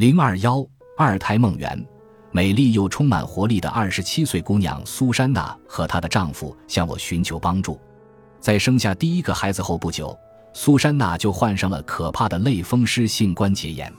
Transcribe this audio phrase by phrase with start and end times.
[0.00, 1.78] 零二幺二胎梦圆，
[2.30, 7.78] 美丽又充满活力的二十七岁姑娘苏珊娜和她的丈夫向我寻求帮助。
[8.40, 10.18] 在生下第一个孩子后不久，
[10.54, 13.92] 苏珊娜就患上了可怕的类风湿性关节炎。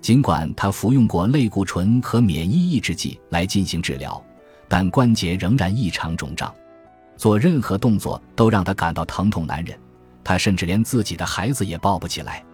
[0.00, 4.24] 尽管她服用过类固醇和免疫抑制剂来进行治疗，
[4.68, 6.54] 但关节仍然异常肿胀，
[7.16, 9.76] 做任何动作都让她感到疼痛难忍。
[10.22, 12.44] 她甚至连自己的孩子也抱不起来。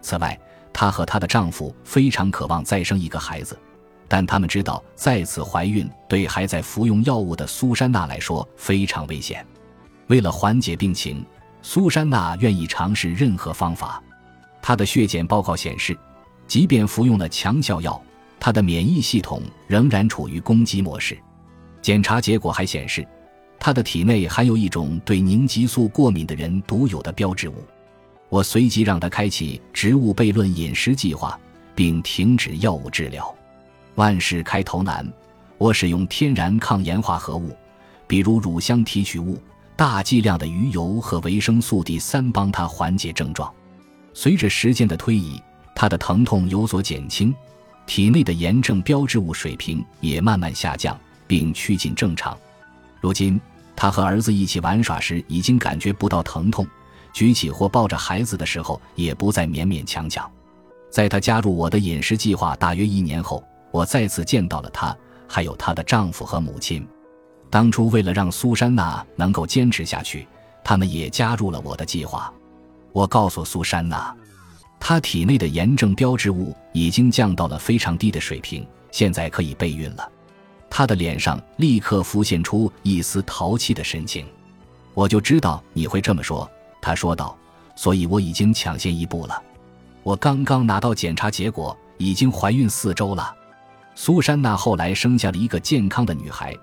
[0.00, 0.36] 此外，
[0.72, 3.58] 她和她的丈夫非常渴望再生一个孩子，
[4.08, 9.46] 但他们知道再次怀孕对还在服用药物的苏珊娜来说非常危险。
[10.08, 11.24] 为了缓解病情，
[11.62, 14.02] 苏珊娜愿意尝试任何方法。
[14.60, 15.96] 她的血检报告显示，
[16.46, 18.02] 即便服用了强效药，
[18.38, 21.18] 她的免疫系统仍然处于攻击模式。
[21.80, 23.06] 检查结果还显示，
[23.58, 27.54] 她的体内含有一种对凝集素过敏的人独有的标志物。
[28.32, 31.38] 我随即让他开启植物悖论饮食计划，
[31.74, 33.22] 并停止药物治疗。
[33.96, 35.06] 万事开头难，
[35.58, 37.54] 我使用天然抗炎化合物，
[38.06, 39.38] 比如乳香提取物。
[39.76, 43.52] 大剂量的鱼油和维生素 D 三帮他缓解症状。
[44.14, 45.38] 随着时间的推移，
[45.74, 47.34] 他的疼痛有所减轻，
[47.84, 52.34] 体内的炎症标志物水平也慢慢下降，并趋近正常。
[52.98, 53.38] 如今，
[53.76, 56.66] 他和儿子一起玩耍时已经感觉不到疼痛，
[57.12, 60.30] 举起或抱着孩子的时候也不再勉勉强强。
[60.90, 64.96] 在他加入我的饮食计划大约一年后，我再次见到了他，
[65.26, 66.86] 还有她的丈夫和母亲。
[67.48, 70.26] 当初为了让苏珊娜能够坚持下去，
[70.64, 72.32] 他们也加入了我的计划。
[72.92, 74.14] 我告诉苏珊娜，
[74.78, 80.10] 她体内的炎症标志物已经降到了非常低的水平，现在可以备孕了。
[80.68, 84.26] 她的脸上立刻浮现出一丝淘气的神情。
[84.94, 86.50] 我就知道你会这么说，
[86.82, 87.34] 她说道，
[87.74, 89.42] 所以我已经抢先一步了。
[90.02, 93.34] 我刚刚拿到检查结果，已经怀孕四周了。
[93.94, 96.54] 苏珊娜后来生下了一个健康的女孩。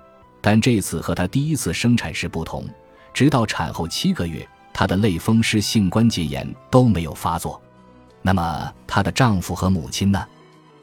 [0.42, 2.66] 但这次和她第一次生产时不同，
[3.14, 7.62] 直到产后七个月，她的类风湿性关节炎都没有发作。
[8.22, 10.26] 那么，她的丈夫和母亲呢？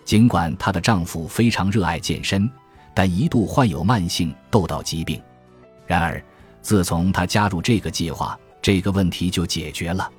[0.04, 2.50] 尽管她的丈夫非常热爱健身，
[2.94, 5.20] 但一度患有慢性窦道疾病。
[5.86, 6.22] 然而，
[6.60, 10.10] 自从她加入这个计划，这个问题就解决了。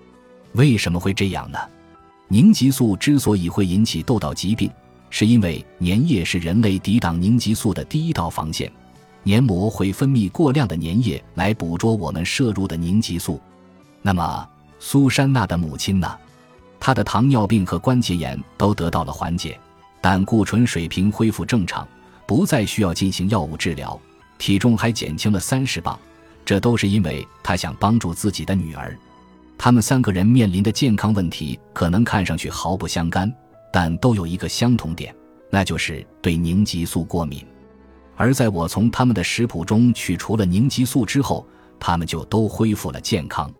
[0.53, 1.59] 为什么会这样呢？
[2.29, 4.71] 凝集素之所以会引起痘痘疾病，
[5.09, 8.71] 是因为粘液是人类抵挡凝集素的第一道防线。
[9.21, 13.37] 黏膜会分泌过量的粘液来捕捉我们摄入的凝集素。
[14.01, 14.47] 那么，
[14.79, 16.09] 苏珊娜的母亲呢？
[16.79, 19.59] 她的糖尿病和关节炎都得到了缓解，
[19.99, 21.85] 胆固醇水平恢复正常，
[22.25, 23.99] 不再需要进行药物治疗，
[24.37, 25.99] 体重还减轻了三十磅。
[26.47, 28.97] 这都是因为他想帮助自己的女儿。
[29.57, 33.29] 他们三个人面临的健康问题可能看上去毫不相干，
[33.69, 35.13] 但都有一个相同点，
[35.49, 37.45] 那就是对凝集素过敏。
[38.15, 41.45] 而在我从他们的食谱中取除了凝集素之后，
[41.77, 43.53] 他们就都恢复了健康。